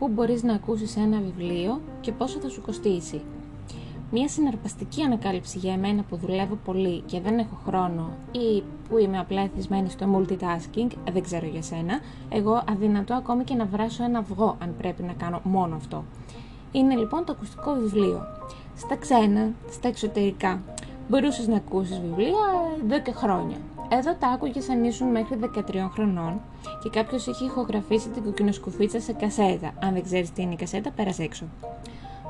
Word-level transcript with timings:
πού 0.00 0.08
μπορείς 0.08 0.42
να 0.42 0.54
ακούσεις 0.54 0.96
ένα 0.96 1.20
βιβλίο 1.20 1.80
και 2.00 2.12
πόσο 2.12 2.38
θα 2.38 2.48
σου 2.48 2.62
κοστίσει. 2.62 3.22
Μία 4.10 4.28
συναρπαστική 4.28 5.02
ανακάλυψη 5.02 5.58
για 5.58 5.72
εμένα 5.72 6.02
που 6.02 6.16
δουλεύω 6.16 6.58
πολύ 6.64 7.00
και 7.00 7.20
δεν 7.20 7.38
έχω 7.38 7.58
χρόνο 7.66 8.10
ή 8.32 8.62
που 8.88 8.98
είμαι 8.98 9.18
απλά 9.18 9.40
εθισμένη 9.40 9.90
στο 9.90 10.06
multitasking, 10.16 10.90
δεν 11.12 11.22
ξέρω 11.22 11.46
για 11.46 11.62
σένα, 11.62 12.00
εγώ 12.28 12.62
αδυνατώ 12.70 13.14
ακόμη 13.14 13.44
και 13.44 13.54
να 13.54 13.64
βράσω 13.64 14.04
ένα 14.04 14.18
αυγό 14.18 14.56
αν 14.62 14.74
πρέπει 14.78 15.02
να 15.02 15.12
κάνω 15.12 15.40
μόνο 15.42 15.76
αυτό. 15.76 16.04
Είναι 16.72 16.94
λοιπόν 16.94 17.24
το 17.24 17.32
ακουστικό 17.32 17.72
βιβλίο. 17.72 18.22
Στα 18.76 18.96
ξένα, 18.96 19.52
στα 19.70 19.88
εξωτερικά, 19.88 20.62
μπορούσες 21.08 21.48
να 21.48 21.56
ακούσεις 21.56 22.00
βιβλία 22.00 22.36
εδώ 22.84 23.00
και 23.00 23.12
χρόνια. 23.12 23.56
Εδώ 23.92 24.14
τα 24.14 24.28
άκουγες 24.28 24.68
αν 24.68 24.84
ήσουν 24.84 25.08
μέχρι 25.08 25.38
13 25.56 25.88
χρονών 25.92 26.40
και 26.82 26.90
κάποιος 26.90 27.26
είχε 27.26 27.44
ηχογραφήσει 27.44 28.08
την 28.08 28.22
κοκκινοσκουφίτσα 28.22 29.00
σε 29.00 29.12
κασέτα. 29.12 29.72
Αν 29.82 29.92
δεν 29.92 30.02
ξέρεις 30.02 30.32
τι 30.32 30.42
είναι 30.42 30.52
η 30.52 30.56
κασέτα, 30.56 30.90
πέρασε 30.90 31.22
έξω. 31.22 31.44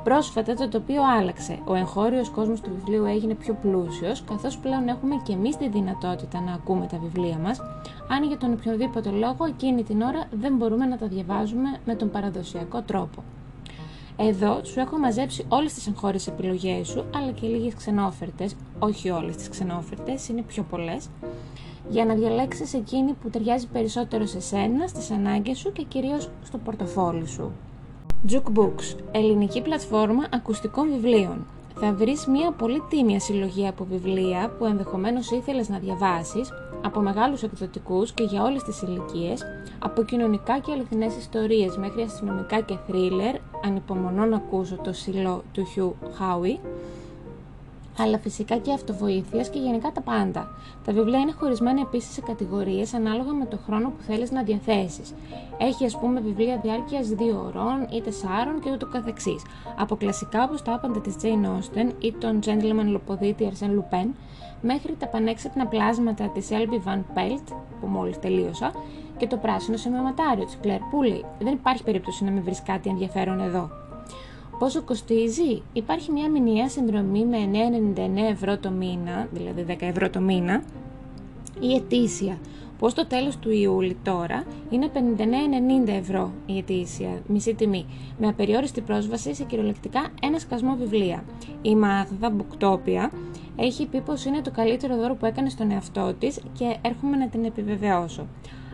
Πρόσφατα 0.05 0.55
το 0.55 0.69
τοπίο 0.69 1.03
άλλαξε. 1.19 1.59
Ο 1.65 1.75
εγχώριος 1.75 2.31
κόσμος 2.31 2.61
του 2.61 2.71
βιβλίου 2.75 3.05
έγινε 3.05 3.35
πιο 3.35 3.55
πλούσιος, 3.55 4.25
καθώς 4.25 4.59
πλέον 4.59 4.89
έχουμε 4.89 5.21
και 5.23 5.33
εμείς 5.33 5.57
τη 5.57 5.69
δυνατότητα 5.69 6.41
να 6.41 6.53
ακούμε 6.53 6.87
τα 6.87 6.99
βιβλία 6.99 7.39
μας, 7.39 7.61
αν 8.09 8.25
για 8.25 8.39
τον 8.39 8.53
οποιοδήποτε 8.53 9.11
λόγο 9.11 9.45
εκείνη 9.45 9.83
την 9.83 10.01
ώρα 10.01 10.25
δεν 10.31 10.57
μπορούμε 10.57 10.87
να 10.87 10.97
τα 10.97 11.07
διαβάζουμε 11.07 11.81
με 11.85 11.95
τον 11.95 12.11
παραδοσιακό 12.11 12.83
τρόπο. 12.83 13.23
Εδώ 14.23 14.61
σου 14.65 14.81
έχω 14.81 14.99
μαζέψει 14.99 15.45
όλες 15.49 15.73
τις 15.73 15.87
εγχώριες 15.87 16.27
επιλογές 16.27 16.89
σου, 16.89 17.05
αλλά 17.15 17.31
και 17.31 17.47
λίγες 17.47 17.75
ξενόφερτες, 17.75 18.57
όχι 18.79 19.11
όλες 19.11 19.37
τις 19.37 19.49
ξενόφερτες, 19.49 20.29
είναι 20.29 20.43
πιο 20.43 20.63
πολλές, 20.71 21.09
για 21.89 22.05
να 22.05 22.15
διαλέξεις 22.15 22.75
εκείνη 22.75 23.13
που 23.13 23.31
ταιριάζει 23.31 23.67
περισσότερο 23.67 24.27
σε 24.27 24.41
σένα, 24.41 24.87
στις 24.87 25.11
ανάγκες 25.11 25.59
σου 25.59 25.73
και 25.73 25.83
κυρίως 25.83 26.31
στο 26.45 26.59
πορτοφόλι 26.59 27.27
σου. 27.27 27.53
Jukebooks, 28.31 28.97
ελληνική 29.13 29.63
πλατφόρμα 29.63 30.27
ακουστικών 30.33 30.89
βιβλίων. 30.89 31.47
Θα 31.75 31.93
βρεις 31.93 32.27
μια 32.27 32.51
πολύ 32.53 32.83
τίμια 32.89 33.21
συλλογή 33.21 33.67
από 33.67 33.85
βιβλία 33.85 34.55
που 34.59 34.65
ενδεχομένως 34.65 35.31
ήθελες 35.31 35.69
να 35.69 35.79
διαβάσεις, 35.79 36.53
από 36.85 37.01
μεγάλους 37.01 37.43
εκδοτικούς 37.43 38.13
και 38.13 38.23
για 38.23 38.43
όλες 38.43 38.63
τις 38.63 38.83
ηλικίες, 38.83 39.45
από 39.79 40.03
κοινωνικά 40.03 40.59
και 40.59 40.73
αληθινές 40.73 41.17
ιστορίες 41.17 41.77
μέχρι 41.77 42.03
αστυνομικά 42.03 42.61
και 42.61 42.77
θρίλερ, 42.87 43.35
ανυπομονώ 43.65 44.25
να 44.25 44.37
ακούσω 44.37 44.77
το 44.77 44.93
σιλό 44.93 45.43
του 45.53 45.67
Hugh 45.77 45.93
Howey, 46.19 46.59
αλλά 48.03 48.19
φυσικά 48.19 48.57
και 48.57 48.73
αυτοβοήθειας 48.73 49.49
και 49.49 49.59
γενικά 49.59 49.91
τα 49.93 50.01
πάντα. 50.01 50.49
Τα 50.85 50.93
βιβλία 50.93 51.19
είναι 51.19 51.33
χωρισμένα 51.33 51.81
επίσης 51.81 52.13
σε 52.13 52.21
κατηγορίες 52.21 52.95
ανάλογα 52.95 53.33
με 53.33 53.45
το 53.45 53.59
χρόνο 53.67 53.89
που 53.89 54.03
θέλεις 54.03 54.31
να 54.31 54.43
διαθέσεις. 54.43 55.15
Έχει 55.59 55.85
ας 55.85 55.99
πούμε 55.99 56.21
βιβλία 56.21 56.61
διάρκειας 56.63 57.09
2 57.09 57.15
ωρών 57.47 57.87
ή 57.91 58.01
4 58.01 58.61
και 58.61 58.71
ούτω 58.71 58.87
καθεξής. 58.87 59.43
Από 59.79 59.97
κλασικά 59.97 60.43
όπως 60.43 60.63
τα 60.63 60.75
άπαντα 60.75 61.01
της 61.01 61.17
Jane 61.23 61.47
Austen 61.47 61.93
ή 61.99 62.13
τον 62.13 62.39
Gentleman 62.47 62.87
Λοποδίτη 62.87 63.51
Arsène 63.53 63.79
Lupin, 63.79 64.09
μέχρι 64.63 64.95
τα 64.99 65.07
πανέξυπνα 65.07 65.67
πλάσματα 65.67 66.29
της 66.29 66.49
Elby 66.51 66.89
Van 66.89 66.99
Pelt, 66.99 67.55
που 67.81 67.87
μόλις 67.87 68.19
τελείωσα, 68.19 68.73
και 69.17 69.27
το 69.27 69.37
πράσινο 69.37 69.77
σημειωματάριο 69.77 70.45
της 70.45 70.59
Claire 70.63 70.67
Pooley. 70.67 71.25
Δεν 71.39 71.53
υπάρχει 71.53 71.83
περίπτωση 71.83 72.25
να 72.25 72.31
μην 72.31 72.43
βρεις 72.43 72.63
κάτι 72.63 72.89
ενδιαφέρον 72.89 73.41
εδώ. 73.41 73.71
Πόσο 74.61 74.83
κοστίζει; 74.83 75.63
Υπάρχει 75.73 76.13
μια 76.13 76.31
μηνιαία 76.31 76.69
συνδρομή 76.69 77.25
με 77.25 77.37
9,99 77.97 78.31
ευρώ 78.31 78.59
το 78.59 78.71
μήνα, 78.71 79.29
δηλαδή 79.33 79.65
10 79.69 79.75
ευρώ 79.79 80.11
το 80.11 80.21
μήνα, 80.21 80.63
ή 81.61 81.75
ετήσια, 81.75 82.39
που 82.79 82.93
το 82.93 83.07
τέλος 83.07 83.37
του 83.37 83.51
Ιούλη 83.51 83.97
τώρα 84.03 84.45
είναι 84.71 84.91
59,90 84.95 85.89
ευρώ 85.89 86.33
η 86.47 86.59
ετήσια, 86.59 87.23
μισή 87.27 87.55
τιμή, 87.55 87.87
με 88.19 88.29
απεριόριστη 88.29 88.81
πρόσβαση 88.81 89.35
σε 89.35 89.45
κυριολεκτικά 89.45 90.09
ένα 90.23 90.39
σκασμό 90.39 90.77
βιβλία. 90.77 91.25
Η 91.63 91.77
Μάγδα 91.77 92.31
Μπουκτόπια 92.31 93.11
έχει 93.57 93.87
πει 93.87 94.01
πως 94.01 94.25
είναι 94.25 94.41
το 94.41 94.51
καλύτερο 94.51 94.97
δώρο 94.97 95.15
που 95.15 95.27
έκανε 95.27 95.49
στον 95.49 95.71
εαυτό 95.71 96.15
της 96.19 96.41
και 96.59 96.77
έρχομαι 96.83 97.17
να 97.17 97.29
την 97.29 97.45
επιβεβαιώσω. 97.45 98.27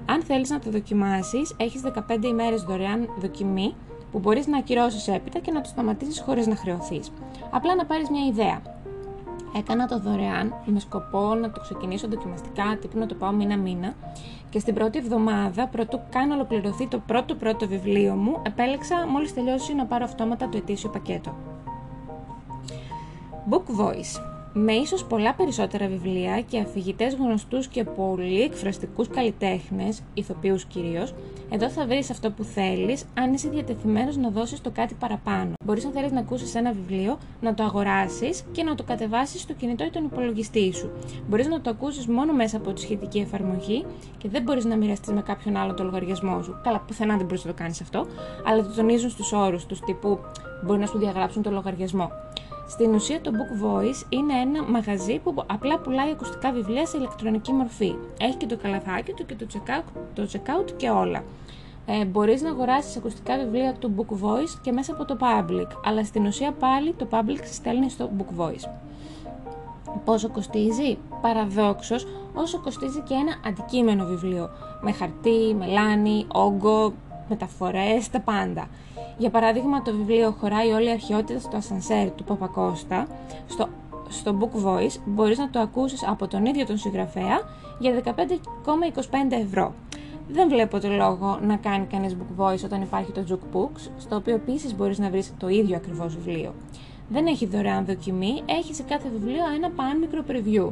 Αν 0.07 0.23
θέλεις 0.23 0.51
να 0.51 0.59
το 0.59 0.71
δοκιμάσεις, 0.71 1.55
έχεις 1.57 1.81
15 1.81 2.27
ημέρες 2.27 2.63
δωρεάν 2.63 3.09
δοκιμή 3.21 3.75
που 4.17 4.23
μπορείς 4.23 4.47
να 4.47 4.59
ακυρώσεις 4.59 5.09
έπειτα 5.09 5.39
και 5.39 5.53
να 5.53 5.61
το 5.61 5.69
σταματήσεις 5.69 6.21
χωρίς 6.21 6.47
να 6.47 6.57
χρεωθείς. 6.57 7.13
Απλά 7.51 7.75
να 7.75 7.85
πάρεις 7.85 8.11
μια 8.11 8.27
ιδέα. 8.27 8.63
Έκανα 9.57 9.87
το 9.87 10.01
δωρεάν 10.01 10.55
με 10.65 10.81
σκοπό 10.81 11.35
να 11.35 11.51
το 11.51 11.61
ξεκινήσω 11.61 12.09
δοκιμαστικά, 12.09 12.79
τύπου 12.81 12.99
να 12.99 13.07
το 13.07 13.15
πάω 13.15 13.33
μήνα-μήνα 13.33 13.95
και 14.51 14.59
στην 14.59 14.75
πρώτη 14.75 14.99
εβδομάδα, 14.99 15.67
πρωτού 15.67 16.01
καν 16.11 16.31
ολοκληρωθεί 16.31 16.87
το 16.87 16.99
πρώτο 16.99 17.35
πρώτο 17.35 17.67
βιβλίο 17.67 18.15
μου, 18.15 18.43
επέλεξα 18.43 19.07
μόλις 19.07 19.35
τελειώσει 19.35 19.75
να 19.75 19.85
πάρω 19.85 20.05
αυτόματα 20.05 20.49
το 20.49 20.57
ετήσιο 20.57 20.91
πακέτο. 20.91 21.35
Book 23.51 23.81
Voice 23.81 24.36
με 24.59 24.73
ίσως 24.73 25.05
πολλά 25.05 25.35
περισσότερα 25.35 25.87
βιβλία 25.87 26.41
και 26.41 26.59
αφηγητές 26.59 27.15
γνωστούς 27.15 27.67
και 27.67 27.85
πολύ 27.85 28.43
εκφραστικούς 28.43 29.09
καλλιτέχνες, 29.09 30.03
ηθοποιούς 30.15 30.65
κυρίως, 30.65 31.15
εδώ 31.51 31.69
θα 31.69 31.87
βρεις 31.87 32.11
αυτό 32.11 32.31
που 32.31 32.45
θέλεις 32.45 33.05
αν 33.15 33.33
είσαι 33.33 33.49
διατεθειμένος 33.49 34.17
να 34.17 34.31
δώσεις 34.31 34.61
το 34.61 34.71
κάτι 34.71 34.95
παραπάνω. 34.95 35.53
Μπορείς 35.65 35.85
αν 35.85 35.93
θέλεις 35.93 36.13
να 36.13 36.21
ακούσεις 36.21 36.55
ένα 36.55 36.73
βιβλίο, 36.73 37.19
να 37.41 37.55
το 37.55 37.63
αγοράσεις 37.63 38.45
και 38.53 38.63
να 38.63 38.75
το 38.75 38.83
κατεβάσεις 38.83 39.41
στο 39.41 39.53
κινητό 39.53 39.85
ή 39.85 39.91
τον 39.91 40.05
υπολογιστή 40.05 40.73
σου. 40.73 40.91
Μπορείς 41.29 41.47
να 41.47 41.61
το 41.61 41.71
ακούσεις 41.71 42.07
μόνο 42.07 42.33
μέσα 42.33 42.57
από 42.57 42.73
τη 42.73 42.81
σχετική 42.81 43.19
εφαρμογή 43.19 43.85
και 44.19 44.29
δεν 44.29 44.43
μπορείς 44.43 44.65
να 44.65 44.77
μοιραστείς 44.77 45.13
με 45.13 45.23
κάποιον 45.23 45.57
άλλο 45.57 45.75
το 45.75 45.85
λογαριασμό 45.85 46.43
σου. 46.43 46.61
Καλά, 46.63 46.81
πουθενά 46.81 47.17
δεν 47.17 47.27
μπορείς 47.27 47.45
να 47.45 47.51
το 47.51 47.57
κάνεις 47.57 47.81
αυτό, 47.81 48.07
αλλά 48.47 48.63
το 48.63 48.75
τονίζουν 48.77 49.11
στους 49.11 49.33
όρους 49.33 49.67
τους 49.67 49.81
τύπου 49.81 50.19
μπορεί 50.65 50.79
να 50.79 50.87
σου 50.87 50.99
διαγράψουν 50.99 51.43
το 51.43 51.51
λογαριασμό. 51.51 52.11
Στην 52.69 52.95
ουσία 52.95 53.21
το 53.21 53.31
Book 53.35 53.65
Voice 53.65 54.07
είναι 54.09 54.33
ένα 54.33 54.63
μαγαζί 54.63 55.19
που 55.19 55.35
απλά 55.47 55.79
πουλάει 55.79 56.11
ακουστικά 56.11 56.53
βιβλία 56.53 56.87
σε 56.87 56.97
ηλεκτρονική 56.97 57.53
μορφή. 57.53 57.95
Έχει 58.21 58.37
και 58.37 58.47
το 58.47 58.57
καλαθάκι 58.57 59.13
του 59.13 59.27
και 59.27 59.35
το 59.35 59.47
checkout, 59.53 59.85
το 60.15 60.29
checkout 60.33 60.71
και 60.77 60.91
όλα. 60.91 61.23
Ε, 61.87 62.05
μπορείς 62.05 62.43
να 62.43 62.51
αγοράσεις 62.51 62.97
ακουστικά 62.97 63.37
βιβλία 63.39 63.75
του 63.75 63.95
Book 63.97 64.13
Voice 64.13 64.59
και 64.63 64.73
μέσα 64.73 64.93
από 64.93 65.05
το 65.05 65.17
Public, 65.21 65.67
αλλά 65.85 66.05
στην 66.05 66.27
ουσία 66.27 66.53
πάλι 66.53 66.93
το 66.93 67.07
Public 67.11 67.41
στέλνει 67.45 67.91
στο 67.91 68.11
Book 68.19 68.43
Voice. 68.43 68.69
Πόσο 70.05 70.29
κοστίζει; 70.29 70.99
Παραδόξως, 71.21 72.07
όσο 72.35 72.61
κοστίζει 72.61 73.01
και 73.01 73.15
ένα 73.15 73.41
αντικείμενο 73.47 74.05
βιβλίο, 74.05 74.51
με 74.81 74.93
χαρτί, 74.93 75.55
μελάνι, 75.59 76.27
όγκο, 76.33 76.93
μεταφορές, 77.29 78.11
τα 78.11 78.21
πάντα. 78.21 78.69
Για 79.19 79.31
παράδειγμα, 79.31 79.83
το 79.83 79.93
βιβλίο 79.93 80.31
χωράει 80.31 80.71
όλη 80.71 80.87
η 80.87 80.91
αρχαιότητα 80.91 81.39
στο 81.39 81.57
ασανσέρ 81.57 82.11
του 82.11 82.25
Παπακώστα, 82.25 83.07
στο, 83.47 83.69
στο 84.09 84.39
Book 84.41 84.67
Voice 84.67 84.97
μπορείς 85.05 85.39
να 85.39 85.51
το 85.51 85.59
ακούσεις 85.59 86.07
από 86.07 86.29
τον 86.29 86.45
ίδιο 86.45 86.67
τον 86.67 86.79
συγγραφέα 86.79 87.41
για 87.79 88.03
15,25 88.05 88.13
ευρώ. 89.31 89.75
Δεν 90.29 90.49
βλέπω 90.49 90.81
το 90.81 90.89
λόγο 90.89 91.39
να 91.43 91.57
κάνει 91.57 91.87
κανείς 91.87 92.17
Book 92.17 92.43
Voice 92.43 92.65
όταν 92.65 92.83
υπάρχει 92.83 93.13
το 93.13 93.25
Jukebooks, 93.29 93.91
στο 93.99 94.17
οποίο 94.17 94.35
επίσης 94.35 94.75
μπορείς 94.75 94.99
να 94.99 95.11
βρεις 95.11 95.33
το 95.39 95.49
ίδιο 95.49 95.77
ακριβώς 95.77 96.17
βιβλίο. 96.17 96.55
Δεν 97.09 97.27
έχει 97.27 97.47
δωρεάν 97.47 97.85
δοκιμή, 97.85 98.43
έχει 98.47 98.75
σε 98.75 98.83
κάθε 98.83 99.09
βιβλίο 99.09 99.43
ένα 99.55 99.71
πανμικρο 99.71 100.25
preview. 100.29 100.71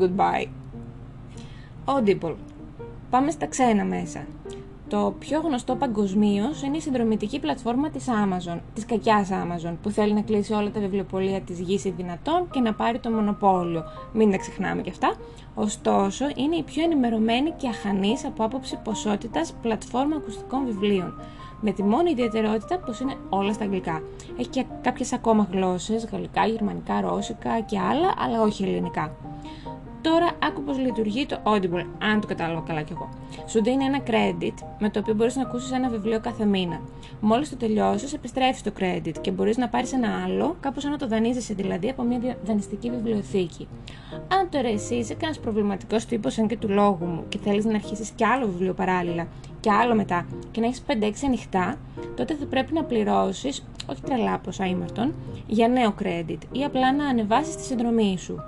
Goodbye. 0.00 0.46
Audible. 1.84 2.34
Πάμε 3.10 3.30
στα 3.30 3.46
ξένα 3.46 3.84
μέσα. 3.84 4.26
Το 4.88 5.14
πιο 5.18 5.40
γνωστό 5.40 5.74
παγκοσμίως 5.76 6.62
είναι 6.62 6.76
η 6.76 6.80
συνδρομητική 6.80 7.38
πλατφόρμα 7.38 7.90
της 7.90 8.06
Amazon, 8.08 8.58
της 8.74 8.84
κακιάς 8.86 9.28
Amazon, 9.30 9.76
που 9.82 9.90
θέλει 9.90 10.12
να 10.12 10.20
κλείσει 10.20 10.52
όλα 10.52 10.70
τα 10.70 10.80
βιβλιοπολία 10.80 11.40
της 11.40 11.60
γης 11.60 11.82
δυνατόν 11.82 12.50
και 12.50 12.60
να 12.60 12.74
πάρει 12.74 12.98
το 12.98 13.10
μονοπόλιο. 13.10 13.84
Μην 14.12 14.30
τα 14.30 14.36
ξεχνάμε 14.36 14.82
κι 14.82 14.90
αυτά. 14.90 15.14
Ωστόσο, 15.54 16.24
είναι 16.36 16.56
η 16.56 16.62
πιο 16.62 16.82
ενημερωμένη 16.82 17.50
και 17.56 17.68
αχανής 17.68 18.24
από 18.24 18.44
άποψη 18.44 18.78
ποσότητας 18.84 19.54
πλατφόρμα 19.62 20.16
ακουστικών 20.16 20.66
βιβλίων. 20.66 21.14
Με 21.60 21.72
τη 21.72 21.82
μόνη 21.82 22.10
ιδιαιτερότητα 22.10 22.78
πως 22.78 23.00
είναι 23.00 23.14
όλα 23.28 23.52
στα 23.52 23.64
αγγλικά. 23.64 24.02
Έχει 24.38 24.48
και 24.48 24.64
κάποιες 24.82 25.12
ακόμα 25.12 25.48
γλώσσες, 25.52 26.08
γαλλικά, 26.12 26.46
γερμανικά, 26.46 27.00
ρώσικα 27.00 27.60
και 27.60 27.78
άλλα, 27.78 28.14
αλλά 28.18 28.42
όχι 28.42 28.62
ελληνικά. 28.62 29.12
Τώρα 30.02 30.30
άκου 30.42 30.62
πώς 30.62 30.78
λειτουργεί 30.78 31.26
το 31.26 31.38
Audible, 31.44 31.84
αν 31.98 32.20
το 32.20 32.26
κατάλαβα 32.26 32.60
καλά 32.66 32.82
κι 32.82 32.92
εγώ. 32.92 33.08
Σου 33.46 33.62
δίνει 33.62 33.84
ένα 33.84 34.00
credit 34.06 34.64
με 34.78 34.90
το 34.90 34.98
οποίο 34.98 35.14
μπορείς 35.14 35.36
να 35.36 35.42
ακούσεις 35.42 35.72
ένα 35.72 35.88
βιβλίο 35.88 36.20
κάθε 36.20 36.44
μήνα. 36.44 36.80
Μόλις 37.20 37.50
το 37.50 37.56
τελειώσεις, 37.56 38.12
επιστρέφεις 38.12 38.62
το 38.62 38.72
credit 38.78 39.12
και 39.20 39.30
μπορείς 39.30 39.56
να 39.56 39.68
πάρεις 39.68 39.92
ένα 39.92 40.08
άλλο, 40.24 40.56
κάπως 40.60 40.82
σαν 40.82 40.92
να 40.92 40.98
το 40.98 41.06
δανείζεσαι 41.06 41.54
δηλαδή 41.54 41.88
από 41.88 42.02
μια 42.02 42.36
δανειστική 42.44 42.90
βιβλιοθήκη. 42.90 43.68
Αν 44.28 44.48
τώρα 44.50 44.68
εσύ 44.68 44.94
είσαι 44.94 45.14
κανένας 45.14 45.38
προβληματικός 45.38 46.04
τύπος 46.04 46.32
σαν 46.32 46.46
και 46.46 46.56
του 46.56 46.68
λόγου 46.68 47.04
μου 47.04 47.24
και 47.28 47.38
θέλεις 47.38 47.64
να 47.64 47.74
αρχίσεις 47.74 48.10
κι 48.10 48.24
άλλο 48.24 48.46
βιβλίο 48.46 48.74
παράλληλα 48.74 49.26
και 49.60 49.70
άλλο 49.70 49.94
μετά 49.94 50.26
και 50.50 50.60
να 50.60 50.66
έχεις 50.66 50.82
5-6 50.86 51.12
ανοιχτά, 51.24 51.76
τότε 52.16 52.34
θα 52.34 52.46
πρέπει 52.46 52.72
να 52.72 52.84
πληρώσεις, 52.84 53.66
όχι 53.86 54.00
τρελά 54.02 54.38
ποσά 54.38 54.66
ήμαρτον, 54.66 55.14
για 55.46 55.68
νέο 55.68 55.94
credit 56.02 56.38
ή 56.52 56.64
απλά 56.64 56.92
να 56.94 57.06
ανεβάσεις 57.06 57.56
τη 57.56 57.62
συνδρομή 57.62 58.18
σου 58.18 58.42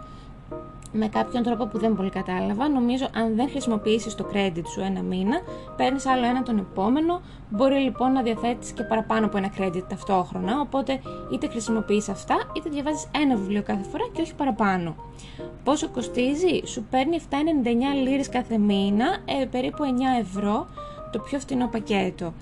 με 0.93 1.09
κάποιον 1.09 1.43
τρόπο 1.43 1.67
που 1.67 1.79
δεν 1.79 1.97
πολύ 1.97 2.11
κατάλαβα. 2.11 2.69
Νομίζω 2.69 3.09
αν 3.15 3.37
δεν 3.37 3.49
χρησιμοποιήσεις 3.49 4.15
το 4.15 4.27
credit 4.33 4.63
σου 4.73 4.81
ένα 4.81 5.03
μήνα, 5.03 5.41
παίρνεις 5.77 6.07
άλλο 6.07 6.27
ένα 6.27 6.43
τον 6.43 6.59
επόμενο. 6.59 7.21
Μπορεί 7.51 7.79
λοιπόν 7.79 8.13
να 8.13 8.23
διαθέτεις 8.23 8.71
και 8.71 8.83
παραπάνω 8.83 9.27
από 9.27 9.37
ένα 9.37 9.51
credit 9.59 9.83
ταυτόχρονα, 9.89 10.61
οπότε 10.61 11.01
είτε 11.33 11.49
χρησιμοποιείς 11.49 12.09
αυτά, 12.09 12.37
είτε 12.57 12.69
διαβάζεις 12.69 13.09
ένα 13.15 13.37
βιβλίο 13.37 13.63
κάθε 13.63 13.83
φορά 13.91 14.05
και 14.13 14.21
όχι 14.21 14.35
παραπάνω. 14.35 14.95
Πόσο 15.65 15.89
κοστίζει; 15.89 16.63
Σου 16.65 16.87
παίρνει 16.91 17.19
7,99 17.31 17.37
λίρες 18.09 18.29
κάθε 18.29 18.59
μήνα, 18.59 19.07
ε, 19.25 19.45
περίπου 19.45 19.85
9 19.85 20.21
ευρώ 20.21 20.67
το 21.11 21.19
πιο 21.19 21.39
φθηνό 21.39 21.67
πακέτο. 21.67 22.33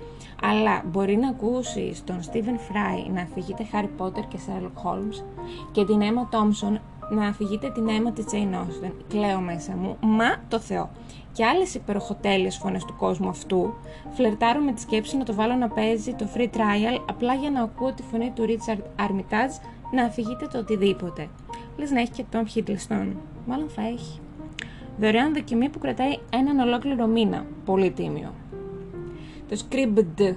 Αλλά 0.41 0.83
μπορεί 0.85 1.15
να 1.15 1.29
ακούσεις 1.29 2.03
τον 2.03 2.19
Stephen 2.19 2.57
Fry 2.69 3.11
να 3.13 3.21
αφηγείται 3.21 3.67
Harry 3.71 4.03
Potter 4.03 4.23
και 4.27 4.37
Sherlock 4.47 4.89
Holmes 4.89 5.23
και 5.71 5.85
την 5.85 5.99
Emma 6.01 6.35
Thompson 6.35 6.79
να 7.09 7.27
αφηγείτε 7.27 7.71
την 7.71 7.87
αίμα 7.87 8.11
της 8.11 8.25
Jane 8.31 8.55
Austen. 8.55 8.91
Κλαίω 9.07 9.39
μέσα 9.39 9.75
μου. 9.75 9.97
Μα 10.01 10.35
το 10.47 10.59
Θεό. 10.59 10.89
Και 11.31 11.45
άλλες 11.45 11.75
υπεροχοτέλειες 11.75 12.57
φωνές 12.57 12.85
του 12.85 12.95
κόσμου 12.95 13.29
αυτού 13.29 13.73
φλερτάρουν 14.11 14.63
με 14.63 14.71
τη 14.71 14.81
σκέψη 14.81 15.17
να 15.17 15.23
το 15.23 15.33
βάλω 15.33 15.55
να 15.55 15.67
παίζει 15.67 16.13
το 16.13 16.27
free 16.35 16.49
trial 16.55 17.01
απλά 17.09 17.33
για 17.33 17.49
να 17.49 17.61
ακούω 17.61 17.93
τη 17.93 18.03
φωνή 18.03 18.31
του 18.35 18.45
Richard 18.47 19.05
Armitage 19.05 19.61
να 19.91 20.03
αφηγείτε 20.03 20.47
το 20.51 20.57
οτιδήποτε. 20.57 21.27
Λες 21.77 21.91
να 21.91 21.99
έχει 21.99 22.11
και 22.11 22.25
τον 22.31 22.45
Hiddleston. 22.55 23.07
Μάλλον 23.45 23.69
θα 23.69 23.81
έχει. 23.81 24.19
Δωρεάν 24.99 25.33
δοκιμή 25.33 25.69
που 25.69 25.79
κρατάει 25.79 26.17
έναν 26.29 26.59
ολόκληρο 26.59 27.05
μήνα. 27.05 27.45
Πολύ 27.65 27.91
τίμιο. 27.91 28.33
Το 29.49 29.61
Scribd, 29.69 30.35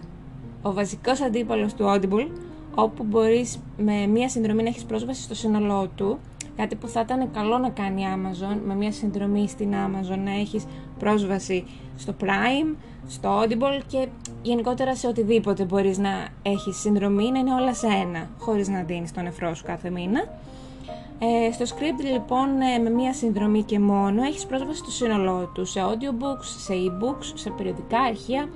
ο 0.63 0.73
βασικός 0.73 1.21
αντίπαλος 1.21 1.75
του 1.75 1.85
Audible, 1.85 2.29
όπου 2.75 3.05
μπορείς 3.05 3.59
με 3.77 4.07
μία 4.07 4.29
συνδρομή 4.29 4.63
να 4.63 4.69
έχεις 4.69 4.85
πρόσβαση 4.85 5.23
στο 5.23 5.35
σύνολό 5.35 5.89
του 5.95 6.19
Κάτι 6.57 6.75
που 6.75 6.89
θα 6.89 7.01
ήταν 7.01 7.31
καλό 7.31 7.59
να 7.59 7.69
κάνει 7.69 8.03
η 8.03 8.05
Amazon 8.15 8.57
με 8.65 8.75
μια 8.75 8.93
συνδρομή 8.93 9.49
στην 9.49 9.73
Amazon 9.73 10.19
να 10.25 10.31
έχεις 10.31 10.65
πρόσβαση 10.99 11.65
στο 11.97 12.15
Prime, 12.21 12.75
στο 13.09 13.41
Audible 13.41 13.81
και 13.87 14.09
γενικότερα 14.43 14.97
σε 14.97 15.07
οτιδήποτε 15.07 15.65
μπορείς 15.65 15.99
να 15.99 16.29
έχεις 16.43 16.77
συνδρομή, 16.77 17.31
να 17.31 17.39
είναι 17.39 17.55
όλα 17.55 17.75
σε 17.75 17.87
ένα, 17.87 18.29
χωρίς 18.39 18.69
να 18.69 18.83
δίνεις 18.83 19.13
τον 19.13 19.27
εφρό 19.27 19.55
σου 19.55 19.65
κάθε 19.65 19.91
μήνα. 19.91 20.21
Ε, 21.19 21.53
στο 21.53 21.77
script 21.77 22.05
λοιπόν 22.13 22.61
ε, 22.61 22.79
με 22.79 22.91
μία 22.91 23.13
συνδρομή 23.13 23.63
και 23.63 23.79
μόνο 23.79 24.23
έχεις 24.23 24.47
πρόσβαση 24.47 24.79
στο 24.79 24.91
σύνολό 24.91 25.51
του, 25.55 25.65
σε 25.65 25.81
audiobooks, 25.81 26.45
σε 26.59 26.75
e-books, 26.75 27.33
σε 27.35 27.51
περιοδικά, 27.51 28.01
αρχεία, 28.01 28.49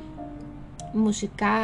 μουσικά, 0.92 1.56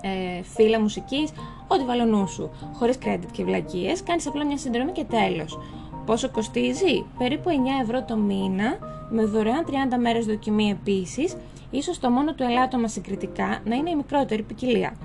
ε, 0.00 0.42
φύλλα 0.42 0.80
μουσικής, 0.80 1.30
ό,τι 1.66 1.84
βάλω 1.84 2.26
σου. 2.26 2.50
Χωρίς 2.72 2.98
credit 3.04 3.30
και 3.32 3.44
βλακίες, 3.44 4.02
κάνεις 4.02 4.26
απλά 4.26 4.44
μια 4.44 4.58
συνδρομή 4.58 4.92
και 4.92 5.04
τέλος. 5.04 5.58
Πόσο 6.06 6.30
κοστίζει; 6.30 7.04
Περίπου 7.18 7.50
9 7.50 7.52
ευρώ 7.82 8.04
το 8.04 8.16
μήνα, 8.16 8.78
με 9.10 9.24
δωρεάν 9.24 9.64
30 9.66 9.98
μέρες 10.00 10.26
δοκιμή 10.26 10.70
επίσης, 10.70 11.36
ίσως 11.70 11.98
το 11.98 12.10
μόνο 12.10 12.34
του 12.34 12.42
ελάττωμα 12.42 12.88
συγκριτικά 12.88 13.58
να 13.64 13.74
είναι 13.74 13.90
η 13.90 13.96
μικρότερη 13.96 14.42
ποικιλία. 14.42 14.96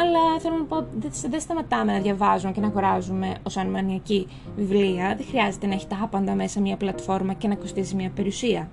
Αλλά 0.00 0.38
θέλω 0.40 0.56
να 0.56 0.64
πω, 0.64 0.86
δεν 1.30 1.40
σταματάμε 1.40 1.92
να 1.92 1.98
διαβάζουμε 1.98 2.52
και 2.52 2.60
να 2.60 2.66
αγοράζουμε 2.66 3.34
ως 3.42 3.56
ανημανιακή 3.56 4.26
βιβλία. 4.56 5.14
Δεν 5.16 5.26
χρειάζεται 5.26 5.66
να 5.66 5.74
έχει 5.74 5.86
τα 5.86 5.98
άπαντα 6.02 6.34
μέσα 6.34 6.60
μια 6.60 6.76
πλατφόρμα 6.76 7.32
και 7.32 7.48
να 7.48 7.54
κοστίζει 7.54 7.94
μια 7.94 8.10
περιουσία. 8.14 8.68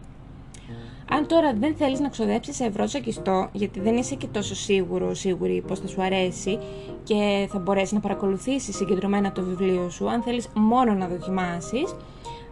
Αν 1.14 1.28
τώρα 1.28 1.54
δεν 1.54 1.76
θέλεις 1.76 2.00
να 2.00 2.10
ξοδέψεις 2.10 2.56
σε 2.56 2.64
ευρώ 2.66 2.86
τσακιστό, 2.86 3.50
γιατί 3.52 3.80
δεν 3.80 3.98
είσαι 3.98 4.16
και 4.16 4.28
τόσο 4.28 4.56
σίγουρο, 4.56 5.14
σίγουρη 5.14 5.64
πώ 5.68 5.76
θα 5.76 5.88
σου 5.88 6.02
αρέσει 6.02 6.60
και 7.04 7.48
θα 7.52 7.60
μπορέσεις 7.60 7.92
να 7.92 8.00
παρακολουθήσεις 8.00 8.76
συγκεντρωμένα 8.76 9.32
το 9.32 9.44
βιβλίο 9.44 9.90
σου, 9.90 10.10
αν 10.10 10.22
θέλεις 10.22 10.48
μόνο 10.54 10.94
να 10.94 11.08
δοκιμάσεις, 11.08 11.96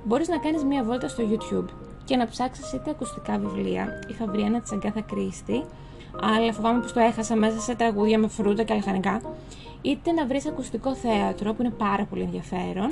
μπορείς 0.03 0.27
να 0.27 0.38
κάνεις 0.38 0.63
μία 0.63 0.83
βόλτα 0.83 1.07
στο 1.07 1.23
YouTube 1.31 1.73
και 2.03 2.15
να 2.15 2.27
ψάξεις 2.27 2.73
είτε 2.73 2.89
ακουστικά 2.89 3.38
βιβλία. 3.38 3.88
Είχα 4.09 4.25
βρει 4.25 4.41
ένα 4.41 4.59
της 4.59 4.71
Αγκάθα 4.71 5.01
Κρίστη, 5.01 5.63
αλλά 6.21 6.53
φοβάμαι 6.53 6.81
πως 6.81 6.94
το 6.94 7.00
έχασα 7.00 7.35
μέσα 7.35 7.59
σε 7.59 7.75
τραγούδια 7.75 8.19
με 8.19 8.27
φρούτα 8.27 8.63
και 8.63 8.73
λαχανικά. 8.73 9.21
Είτε 9.81 10.12
να 10.12 10.25
βρεις 10.25 10.47
ακουστικό 10.47 10.95
θέατρο, 10.95 11.53
που 11.53 11.62
είναι 11.62 11.73
πάρα 11.77 12.05
πολύ 12.05 12.21
ενδιαφέρον. 12.21 12.88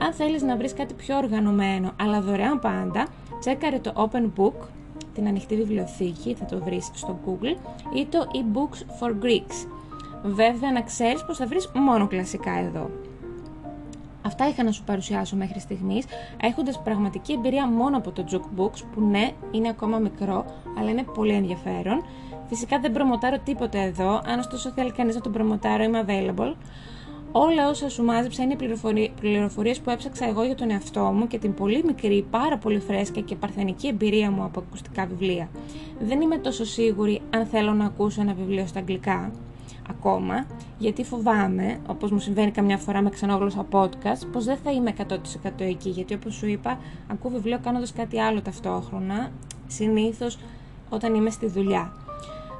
Αν 0.00 0.12
θέλεις 0.12 0.42
να 0.42 0.56
βρεις 0.56 0.74
κάτι 0.74 0.94
πιο 0.94 1.16
οργανωμένο, 1.16 1.92
αλλά 2.00 2.20
δωρεάν 2.20 2.60
πάντα, 2.60 3.06
τσέκαρε 3.40 3.78
το 3.78 3.92
Open 3.96 4.40
Book 4.40 4.66
την 5.14 5.26
ανοιχτή 5.26 5.56
βιβλιοθήκη, 5.56 6.34
θα 6.34 6.44
το 6.44 6.62
βρεις 6.64 6.90
στο 6.94 7.18
Google, 7.26 7.56
ή 7.94 8.06
το 8.06 8.18
e-books 8.18 8.78
for 9.00 9.24
Greeks. 9.24 9.66
Βέβαια 10.22 10.72
να 10.72 10.82
ξέρεις 10.82 11.24
πως 11.24 11.36
θα 11.36 11.46
βρεις 11.46 11.70
μόνο 11.74 12.06
κλασικά 12.06 12.58
εδώ. 12.58 12.90
Αυτά 14.22 14.48
είχα 14.48 14.62
να 14.62 14.72
σου 14.72 14.84
παρουσιάσω 14.84 15.36
μέχρι 15.36 15.60
στιγμής, 15.60 16.04
έχοντας 16.40 16.82
πραγματική 16.82 17.32
εμπειρία 17.32 17.66
μόνο 17.68 17.96
από 17.96 18.10
το 18.10 18.24
Jukebooks, 18.30 18.82
που 18.94 19.00
ναι, 19.00 19.30
είναι 19.50 19.68
ακόμα 19.68 19.98
μικρό, 19.98 20.44
αλλά 20.78 20.90
είναι 20.90 21.02
πολύ 21.02 21.32
ενδιαφέρον. 21.32 22.04
Φυσικά 22.46 22.78
δεν 22.78 22.92
προμοτάρω 22.92 23.38
τίποτα 23.38 23.78
εδώ, 23.78 24.20
αν 24.26 24.38
ωστόσο 24.38 24.70
θέλει 24.70 24.92
κανείς 24.92 25.14
να 25.14 25.20
τον 25.20 25.32
προμοτάρω 25.32 25.82
είμαι 25.82 26.04
available. 26.06 26.54
Όλα 27.34 27.68
όσα 27.68 27.88
σου 27.88 28.02
μάζεψα 28.02 28.42
είναι 28.42 28.56
πληροφορίες 29.20 29.80
που 29.80 29.90
έψαξα 29.90 30.28
εγώ 30.28 30.44
για 30.44 30.54
τον 30.54 30.70
εαυτό 30.70 31.00
μου 31.00 31.26
και 31.26 31.38
την 31.38 31.54
πολύ 31.54 31.82
μικρή, 31.86 32.26
πάρα 32.30 32.58
πολύ 32.58 32.78
φρέσκα 32.78 33.20
και 33.20 33.36
παρθενική 33.36 33.86
εμπειρία 33.86 34.30
μου 34.30 34.44
από 34.44 34.60
ακουστικά 34.60 35.06
βιβλία. 35.06 35.48
Δεν 36.00 36.20
είμαι 36.20 36.36
τόσο 36.36 36.64
σίγουρη 36.64 37.20
αν 37.30 37.46
θέλω 37.46 37.72
να 37.72 37.84
ακούσω 37.84 38.20
ένα 38.20 38.34
βιβλίο 38.34 38.66
στα 38.66 38.78
αγγλικά, 38.78 39.32
ακόμα, 39.90 40.46
γιατί 40.78 41.04
φοβάμαι, 41.04 41.78
όπως 41.86 42.10
μου 42.10 42.18
συμβαίνει 42.18 42.50
καμιά 42.50 42.78
φορά 42.78 43.02
με 43.02 43.10
ξενόγλωσσα 43.10 43.66
podcast, 43.70 44.26
πως 44.32 44.44
δεν 44.44 44.56
θα 44.64 44.70
είμαι 44.70 44.92
100% 44.98 45.16
εκεί, 45.58 45.88
γιατί 45.88 46.14
όπως 46.14 46.34
σου 46.34 46.46
είπα, 46.46 46.78
ακούω 47.06 47.30
βιβλίο 47.30 47.58
κάνοντας 47.62 47.92
κάτι 47.92 48.20
άλλο 48.20 48.42
ταυτόχρονα, 48.42 49.30
συνήθως 49.66 50.38
όταν 50.90 51.14
είμαι 51.14 51.30
στη 51.30 51.46
δουλειά. 51.46 51.92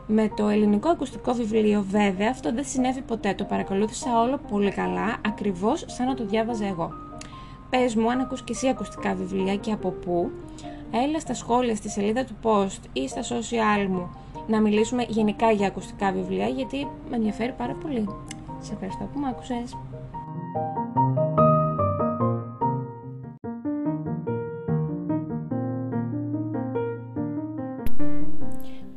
Με 0.06 0.30
το 0.36 0.48
ελληνικό 0.48 0.88
ακουστικό 0.88 1.32
βιβλίο 1.32 1.84
βέβαια 1.90 2.30
αυτό 2.30 2.52
δεν 2.52 2.64
συνέβη 2.64 3.00
ποτέ, 3.00 3.34
το 3.34 3.44
παρακολούθησα 3.44 4.20
όλο 4.20 4.40
πολύ 4.50 4.70
καλά, 4.70 5.16
ακριβώς 5.26 5.84
σαν 5.86 6.06
να 6.06 6.14
το 6.14 6.24
διάβαζα 6.24 6.66
εγώ. 6.66 6.92
Πες 7.70 7.94
μου 7.94 8.10
αν 8.10 8.20
ακούς 8.20 8.42
και 8.42 8.52
εσύ 8.52 8.68
ακουστικά 8.68 9.14
βιβλία 9.14 9.56
και 9.56 9.72
από 9.72 9.90
πού, 9.90 10.30
έλα 10.90 11.20
στα 11.20 11.34
σχόλια 11.34 11.76
στη 11.76 11.88
σελίδα 11.88 12.24
του 12.24 12.34
post 12.42 12.80
ή 12.92 13.08
στα 13.08 13.22
social 13.22 13.86
μου 13.88 14.10
να 14.46 14.60
μιλήσουμε 14.60 15.04
γενικά 15.08 15.50
για 15.50 15.66
ακουστικά 15.66 16.12
βιβλία 16.12 16.46
γιατί 16.48 16.88
με 17.10 17.16
ενδιαφέρει 17.16 17.52
πάρα 17.52 17.74
πολύ. 17.82 18.08
Σε 18.60 18.72
ευχαριστώ 18.72 19.08
που 19.12 19.18
με 19.18 19.28
άκουσες. 19.28 19.76